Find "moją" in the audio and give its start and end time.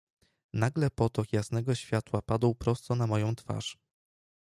3.07-3.35